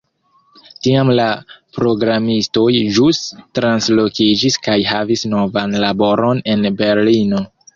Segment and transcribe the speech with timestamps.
[0.85, 1.25] Tiam la
[1.77, 2.65] programistoj
[2.97, 3.19] ĵus
[3.59, 7.47] translokiĝis kaj havis novan laboron en Berlino.